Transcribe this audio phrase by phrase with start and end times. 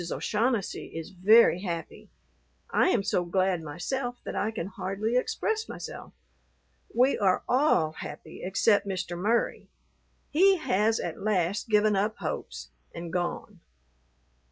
[0.11, 2.09] O'Shaughnessy is very happy.
[2.71, 6.11] I am so glad myself that I can hardly express myself.
[6.91, 9.15] We are all happy except Mr.
[9.15, 9.67] Murry;
[10.31, 13.59] he has at last given up hopes, and gone.